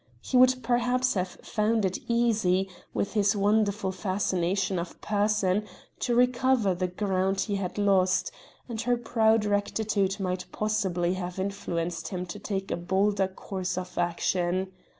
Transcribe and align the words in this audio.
He 0.19 0.35
would 0.35 0.63
probably 0.63 0.85
have 1.05 1.05
found 1.43 1.85
it 1.85 1.99
easy, 2.07 2.67
with 2.91 3.13
his 3.13 3.35
wonderful 3.35 3.91
fascination 3.91 4.79
of 4.79 4.99
person, 4.99 5.67
to 5.99 6.15
recover 6.15 6.73
the 6.73 6.87
ground 6.87 7.41
he 7.41 7.57
had 7.57 7.77
lost; 7.77 8.31
and 8.67 8.81
her 8.81 8.97
proud 8.97 9.45
rectitude 9.45 10.19
might 10.19 10.45
possibly 10.51 11.13
have 11.13 11.37
influenced 11.37 12.07
him 12.07 12.25
to 12.25 12.39
take 12.39 12.71
a 12.71 12.77
bolder 12.77 13.27
course 13.27 13.77
of 13.77 13.95
action. 13.95 14.71